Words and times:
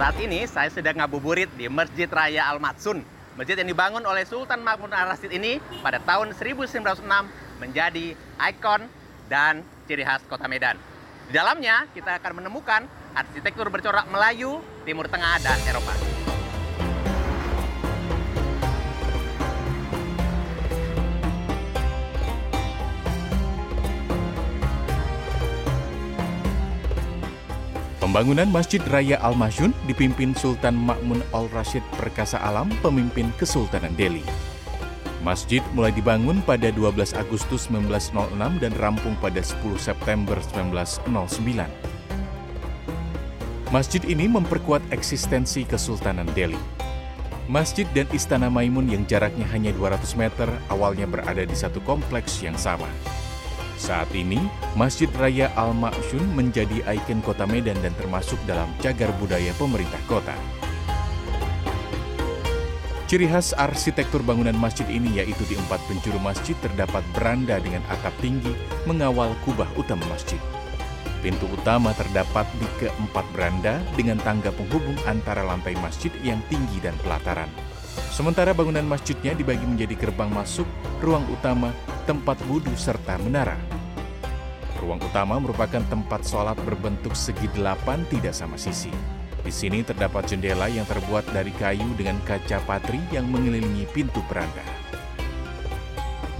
Saat 0.00 0.16
ini 0.16 0.48
saya 0.48 0.72
sedang 0.72 0.96
ngabuburit 0.96 1.52
di 1.60 1.68
Masjid 1.68 2.08
Raya 2.08 2.48
Al 2.48 2.56
Matsun. 2.56 3.04
Masjid 3.36 3.52
yang 3.52 3.68
dibangun 3.68 4.00
oleh 4.00 4.24
Sultan 4.24 4.64
Mahmud 4.64 4.88
Al 4.96 5.12
Rashid 5.12 5.28
ini 5.28 5.60
pada 5.84 6.00
tahun 6.00 6.32
1906 6.32 7.04
menjadi 7.60 8.16
ikon 8.40 8.88
dan 9.28 9.60
ciri 9.84 10.00
khas 10.00 10.24
kota 10.24 10.48
Medan. 10.48 10.80
Di 11.28 11.36
dalamnya 11.36 11.84
kita 11.92 12.16
akan 12.16 12.40
menemukan 12.40 12.88
arsitektur 13.12 13.68
bercorak 13.68 14.08
Melayu, 14.08 14.64
Timur 14.88 15.04
Tengah, 15.04 15.36
dan 15.44 15.60
Eropa. 15.68 15.92
Pembangunan 28.10 28.50
Masjid 28.50 28.82
Raya 28.90 29.22
Al 29.22 29.38
Masyun 29.38 29.70
dipimpin 29.86 30.34
Sultan 30.34 30.74
Makmun 30.74 31.22
Al 31.30 31.46
Rashid 31.54 31.78
Perkasa 31.94 32.42
Alam, 32.42 32.66
pemimpin 32.82 33.30
Kesultanan 33.38 33.94
Delhi. 33.94 34.26
Masjid 35.22 35.62
mulai 35.78 35.94
dibangun 35.94 36.42
pada 36.42 36.74
12 36.74 37.14
Agustus 37.14 37.70
1906 37.70 38.34
dan 38.66 38.74
rampung 38.82 39.14
pada 39.22 39.38
10 39.38 39.78
September 39.78 40.34
1909. 40.42 41.70
Masjid 43.70 44.02
ini 44.02 44.26
memperkuat 44.26 44.82
eksistensi 44.90 45.62
Kesultanan 45.62 46.26
Delhi. 46.34 46.58
Masjid 47.46 47.86
dan 47.94 48.10
Istana 48.10 48.50
Maimun 48.50 48.90
yang 48.90 49.06
jaraknya 49.06 49.46
hanya 49.54 49.70
200 49.70 50.18
meter 50.18 50.50
awalnya 50.66 51.06
berada 51.06 51.46
di 51.46 51.54
satu 51.54 51.78
kompleks 51.86 52.42
yang 52.42 52.58
sama. 52.58 52.90
Saat 53.80 54.12
ini, 54.12 54.36
Masjid 54.76 55.08
Raya 55.16 55.48
Al 55.56 55.72
Ma'syun 55.72 56.36
menjadi 56.36 56.84
ikon 56.84 57.24
kota 57.24 57.48
Medan 57.48 57.80
dan 57.80 57.96
termasuk 57.96 58.36
dalam 58.44 58.68
cagar 58.84 59.08
budaya 59.16 59.56
pemerintah 59.56 59.96
kota. 60.04 60.36
Ciri 63.08 63.26
khas 63.26 63.56
arsitektur 63.56 64.20
bangunan 64.22 64.54
masjid 64.54 64.86
ini 64.86 65.18
yaitu 65.18 65.42
di 65.48 65.58
empat 65.58 65.80
penjuru 65.88 66.20
masjid 66.22 66.54
terdapat 66.62 67.02
beranda 67.16 67.58
dengan 67.58 67.82
atap 67.90 68.12
tinggi 68.22 68.54
mengawal 68.84 69.32
kubah 69.48 69.66
utama 69.74 70.04
masjid. 70.12 70.38
Pintu 71.24 71.48
utama 71.50 71.90
terdapat 71.96 72.46
di 72.60 72.68
keempat 72.84 73.26
beranda 73.32 73.80
dengan 73.96 74.20
tangga 74.22 74.52
penghubung 74.54 74.94
antara 75.08 75.42
lantai 75.42 75.74
masjid 75.80 76.12
yang 76.20 76.38
tinggi 76.52 76.78
dan 76.84 76.94
pelataran. 77.00 77.48
Sementara 78.14 78.54
bangunan 78.54 78.86
masjidnya 78.86 79.34
dibagi 79.34 79.66
menjadi 79.66 80.06
gerbang 80.06 80.30
masuk, 80.30 80.68
ruang 81.02 81.26
utama, 81.34 81.74
tempat 82.06 82.38
wudhu, 82.46 82.72
serta 82.78 83.18
menara. 83.18 83.58
Ruang 84.80 84.96
utama 85.04 85.36
merupakan 85.36 85.84
tempat 85.92 86.24
sholat 86.24 86.56
berbentuk 86.64 87.12
segi 87.12 87.52
delapan 87.52 88.00
tidak 88.08 88.32
sama 88.32 88.56
sisi. 88.56 88.88
Di 89.44 89.52
sini 89.52 89.84
terdapat 89.84 90.24
jendela 90.24 90.72
yang 90.72 90.88
terbuat 90.88 91.28
dari 91.36 91.52
kayu 91.60 91.84
dengan 92.00 92.16
kaca 92.24 92.64
patri 92.64 92.96
yang 93.12 93.28
mengelilingi 93.28 93.84
pintu 93.92 94.24
beranda. 94.24 94.64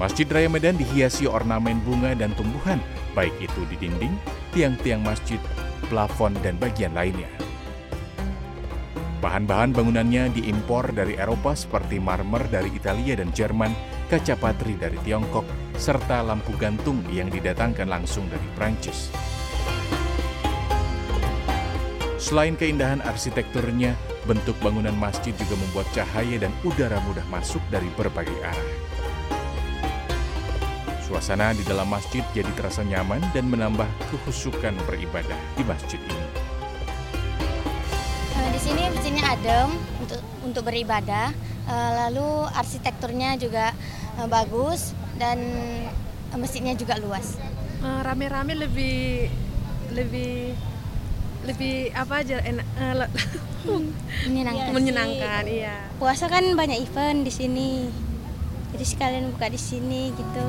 Masjid 0.00 0.24
Raya 0.24 0.48
Medan 0.48 0.80
dihiasi 0.80 1.28
ornamen 1.28 1.84
bunga 1.84 2.16
dan 2.16 2.32
tumbuhan, 2.32 2.80
baik 3.12 3.36
itu 3.36 3.60
di 3.68 3.76
dinding, 3.76 4.16
tiang-tiang 4.56 5.04
masjid, 5.04 5.36
plafon, 5.92 6.32
dan 6.40 6.56
bagian 6.56 6.96
lainnya. 6.96 7.28
Bahan-bahan 9.20 9.76
bangunannya 9.76 10.32
diimpor 10.32 10.96
dari 10.96 11.20
Eropa 11.20 11.52
seperti 11.52 12.00
marmer 12.00 12.40
dari 12.48 12.72
Italia 12.72 13.20
dan 13.20 13.28
Jerman, 13.36 13.99
kaca 14.10 14.34
patri 14.34 14.74
dari 14.74 14.98
Tiongkok, 15.06 15.46
serta 15.78 16.26
lampu 16.26 16.50
gantung 16.58 16.98
yang 17.14 17.30
didatangkan 17.30 17.86
langsung 17.86 18.26
dari 18.26 18.42
Prancis. 18.58 19.06
Selain 22.18 22.58
keindahan 22.58 22.98
arsitekturnya, 23.06 23.94
bentuk 24.26 24.58
bangunan 24.58 24.92
masjid 24.98 25.30
juga 25.38 25.54
membuat 25.54 25.86
cahaya 25.94 26.42
dan 26.42 26.50
udara 26.66 26.98
mudah 27.06 27.22
masuk 27.30 27.62
dari 27.70 27.86
berbagai 27.94 28.34
arah. 28.42 28.70
Suasana 31.06 31.54
di 31.54 31.62
dalam 31.62 31.86
masjid 31.86 32.26
jadi 32.34 32.50
terasa 32.58 32.82
nyaman 32.82 33.22
dan 33.30 33.46
menambah 33.46 33.86
kehusukan 34.10 34.74
beribadah 34.90 35.38
di 35.54 35.62
masjid 35.62 36.02
ini. 36.02 36.26
Eh, 38.34 38.48
Di 38.54 38.60
sini 38.62 38.90
masjidnya 38.90 39.24
adem 39.38 39.70
untuk 40.02 40.20
untuk 40.42 40.62
beribadah. 40.66 41.49
Eh, 41.68 41.92
Lalu 42.06 42.28
arsitekturnya 42.52 43.36
juga 43.36 43.72
eh, 44.16 44.28
bagus 44.28 44.94
dan 45.16 45.38
masjidnya 46.32 46.72
juga 46.74 46.96
luas. 46.96 47.36
Eh, 47.80 48.00
rame-rame 48.04 48.54
lebih 48.54 49.28
lebih 49.90 50.54
lebih 51.40 51.90
apa 51.96 52.20
aja 52.20 52.36
enak 52.38 53.08
Menyenangkan. 54.28 54.72
menyenangkan 54.76 55.44
iya 55.48 55.88
Puasa 55.96 56.28
kan 56.28 56.44
banyak 56.52 56.80
event 56.80 57.24
di 57.24 57.32
sini. 57.32 57.70
Jadi 58.70 58.84
sekalian 58.84 59.32
buka 59.34 59.48
di 59.48 59.58
sini 59.60 60.12
gitu. 60.14 60.46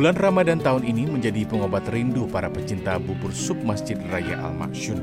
Bulan 0.00 0.16
Ramadan 0.16 0.64
tahun 0.64 0.88
ini 0.88 1.04
menjadi 1.12 1.44
pengobat 1.44 1.84
rindu 1.92 2.24
para 2.24 2.48
pecinta 2.48 2.96
bubur 2.96 3.36
sup 3.36 3.60
Masjid 3.60 4.00
Raya 4.08 4.40
Al 4.40 4.56
Maksyun. 4.56 4.96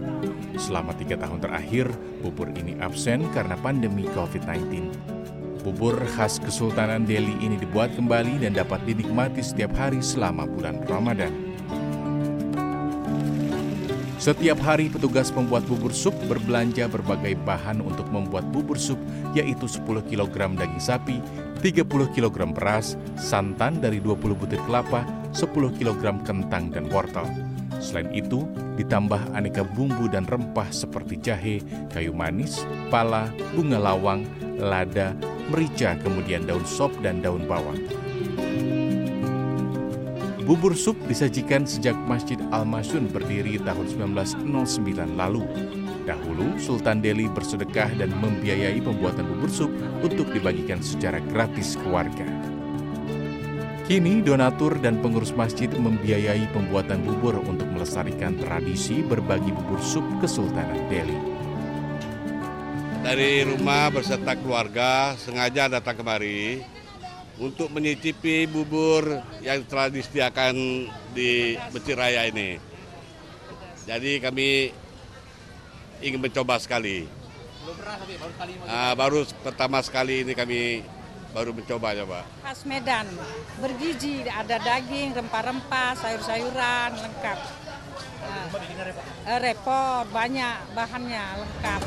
Selama 0.57 0.89
tiga 0.97 1.13
tahun 1.21 1.37
terakhir, 1.37 1.85
bubur 2.25 2.49
ini 2.57 2.73
absen 2.81 3.29
karena 3.29 3.53
pandemi 3.61 4.09
COVID-19. 4.17 4.89
Bubur 5.61 6.01
khas 6.17 6.41
Kesultanan 6.41 7.05
Delhi 7.05 7.37
ini 7.45 7.61
dibuat 7.61 7.93
kembali 7.93 8.41
dan 8.41 8.57
dapat 8.57 8.81
dinikmati 8.89 9.45
setiap 9.45 9.77
hari 9.77 10.01
selama 10.01 10.49
bulan 10.49 10.81
Ramadan. 10.89 11.29
Setiap 14.17 14.57
hari 14.65 14.89
petugas 14.89 15.29
pembuat 15.29 15.61
bubur 15.69 15.93
sup 15.93 16.17
berbelanja 16.25 16.89
berbagai 16.89 17.37
bahan 17.45 17.85
untuk 17.85 18.09
membuat 18.09 18.49
bubur 18.49 18.73
sup 18.73 18.97
yaitu 19.37 19.69
10 19.69 19.85
kg 20.09 20.57
daging 20.57 20.81
sapi, 20.81 21.21
30 21.61 21.85
kg 22.17 22.37
beras, 22.49 22.97
santan 23.13 23.77
dari 23.77 24.01
20 24.01 24.33
butir 24.33 24.57
kelapa, 24.65 25.05
10 25.37 25.53
kg 25.77 26.17
kentang 26.25 26.73
dan 26.73 26.89
wortel. 26.89 27.29
Selain 27.77 28.09
itu, 28.09 28.49
ditambah 28.81 29.37
aneka 29.37 29.61
bumbu 29.61 30.09
dan 30.09 30.25
rempah 30.25 30.65
seperti 30.73 31.21
jahe, 31.21 31.61
kayu 31.93 32.09
manis, 32.09 32.65
pala, 32.89 33.29
bunga 33.53 33.77
lawang, 33.77 34.25
lada, 34.57 35.13
merica, 35.53 35.93
kemudian 36.01 36.41
daun 36.49 36.65
sop 36.65 36.89
dan 37.05 37.21
daun 37.21 37.45
bawang. 37.45 38.06
Bubur 40.47 40.79
sup 40.79 40.95
disajikan 41.11 41.67
sejak 41.67 41.99
Masjid 42.07 42.39
Al-Masyun 42.55 43.11
berdiri 43.11 43.59
tahun 43.67 43.83
1909 44.15 45.19
lalu. 45.19 45.43
Dahulu, 46.07 46.55
Sultan 46.55 47.03
Delhi 47.03 47.27
bersedekah 47.27 47.91
dan 47.99 48.15
membiayai 48.15 48.79
pembuatan 48.79 49.27
bubur 49.27 49.51
sup 49.51 49.67
untuk 49.99 50.31
dibagikan 50.31 50.79
secara 50.79 51.19
gratis 51.19 51.75
ke 51.75 51.83
warga. 51.91 52.23
Kini, 53.91 54.23
donatur 54.23 54.79
dan 54.79 55.03
pengurus 55.03 55.35
masjid 55.35 55.67
membiayai 55.67 56.47
pembuatan 56.55 57.03
bubur 57.03 57.43
untuk 57.43 57.67
melestarikan 57.67 58.39
tradisi 58.39 59.03
berbagi 59.03 59.51
bubur 59.51 59.83
sup 59.83 60.07
Kesultanan 60.23 60.79
Delhi. 60.87 61.35
dari 63.07 63.39
rumah 63.47 63.87
berserta 63.87 64.35
keluarga 64.35 65.15
sengaja 65.15 65.71
datang 65.71 65.95
kemari 65.95 66.59
untuk 67.37 67.69
menyicipi 67.69 68.49
bubur 68.49 69.21
yang 69.45 69.61
telah 69.69 69.93
disediakan 69.93 70.53
di 71.13 71.55
Masjid 71.69 71.95
Raya 71.97 72.21
ini. 72.29 72.57
Jadi 73.85 74.19
kami 74.19 74.73
ingin 76.01 76.19
mencoba 76.19 76.57
sekali. 76.57 77.07
Ah, 78.67 78.93
baru 78.97 79.23
pertama 79.43 79.79
sekali 79.85 80.25
ini 80.25 80.33
kami 80.33 80.81
baru 81.35 81.53
mencoba 81.53 81.93
coba. 81.93 82.19
khas 82.41 82.65
Medan 82.65 83.05
bergizi 83.61 84.25
ada 84.25 84.57
daging 84.57 85.13
rempah-rempah 85.13 85.99
sayur-sayuran 85.99 86.91
lengkap 86.97 87.39
Nah, 88.27 89.39
repot 89.39 90.03
banyak 90.11 90.55
bahannya 90.75 91.23
lengkap 91.39 91.81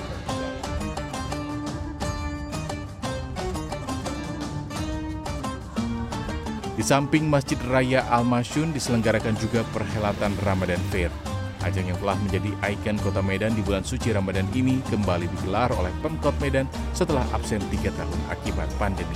Di 6.80 6.88
samping 6.88 7.28
Masjid 7.28 7.60
Raya 7.68 8.08
Al-Masyun 8.08 8.72
diselenggarakan 8.72 9.36
juga 9.36 9.60
perhelatan 9.68 10.32
Ramadan 10.40 10.80
Fair. 10.88 11.12
Ajang 11.60 11.84
yang 11.84 12.00
telah 12.00 12.16
menjadi 12.16 12.56
ikon 12.56 12.96
kota 13.04 13.20
Medan 13.20 13.52
di 13.52 13.60
bulan 13.60 13.84
suci 13.84 14.08
Ramadan 14.08 14.48
ini 14.56 14.80
kembali 14.88 15.28
digelar 15.28 15.68
oleh 15.76 15.92
Pemkot 16.00 16.32
Medan 16.40 16.64
setelah 16.96 17.20
absen 17.36 17.60
tiga 17.68 17.92
tahun 18.00 18.16
akibat 18.32 18.64
pandemi. 18.80 19.12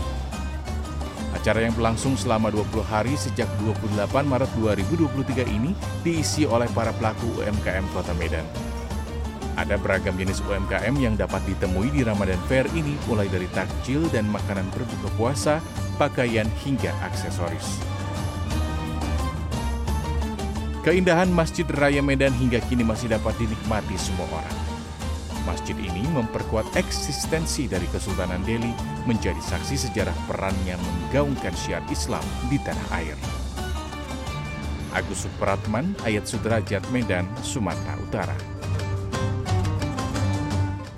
Acara 1.33 1.65
yang 1.65 1.73
berlangsung 1.73 2.21
selama 2.21 2.53
20 2.53 2.85
hari 2.85 3.17
sejak 3.17 3.49
28 3.65 4.13
Maret 4.13 4.53
2023 4.61 5.49
ini 5.49 5.73
diisi 6.05 6.45
oleh 6.45 6.69
para 6.77 6.93
pelaku 6.93 7.41
UMKM 7.41 7.89
kota 7.97 8.13
Medan. 8.21 8.45
Ada 9.55 9.79
beragam 9.79 10.19
jenis 10.19 10.43
UMKM 10.43 10.95
yang 10.99 11.15
dapat 11.15 11.39
ditemui 11.47 11.95
di 11.95 12.03
Ramadan 12.03 12.39
Fair 12.51 12.67
ini 12.75 12.99
mulai 13.07 13.31
dari 13.31 13.47
takjil 13.55 14.03
dan 14.11 14.27
makanan 14.27 14.67
berbuka 14.75 15.09
puasa, 15.15 15.63
pakaian 15.95 16.51
hingga 16.67 16.91
aksesoris. 17.07 17.79
Keindahan 20.83 21.31
Masjid 21.33 21.65
Raya 21.65 22.05
Medan 22.05 22.35
hingga 22.37 22.61
kini 22.67 22.85
masih 22.85 23.09
dapat 23.09 23.33
dinikmati 23.41 23.97
semua 23.97 24.29
orang. 24.29 24.59
Masjid 25.49 25.77
ini 25.79 26.03
memperkuat 26.13 26.77
eksistensi 26.77 27.71
dari 27.71 27.89
Kesultanan 27.89 28.45
Delhi 28.45 28.73
menjadi 29.09 29.41
saksi 29.41 29.89
sejarah 29.89 30.17
perannya 30.29 30.77
menggaungkan 30.77 31.53
syiar 31.57 31.85
Islam 31.89 32.25
di 32.53 32.61
tanah 32.61 32.89
air. 33.01 33.17
Agus 34.93 35.25
Supratman, 35.25 35.97
Ayat 36.05 36.29
Sudrajat 36.29 36.85
Medan, 36.93 37.29
Sumatera 37.41 37.97
Utara. 37.99 38.54